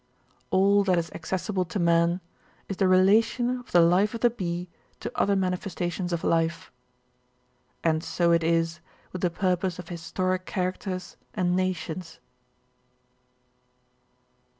All 0.49 0.83
that 0.85 0.97
is 0.97 1.11
accessible 1.11 1.63
to 1.65 1.77
man 1.77 2.21
is 2.67 2.77
the 2.77 2.87
relation 2.87 3.59
of 3.59 3.71
the 3.71 3.81
life 3.81 4.15
of 4.15 4.21
the 4.21 4.31
bee 4.31 4.67
to 4.99 5.11
other 5.15 5.35
manifestations 5.35 6.11
of 6.11 6.23
life. 6.23 6.71
And 7.83 8.03
so 8.03 8.31
it 8.31 8.43
is 8.43 8.79
with 9.11 9.21
the 9.21 9.29
purpose 9.29 9.77
of 9.77 9.89
historic 9.89 10.47
characters 10.47 11.17
and 11.35 11.55
nations. 11.55 12.19